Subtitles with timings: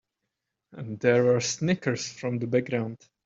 [0.71, 3.07] There were snickers from the background.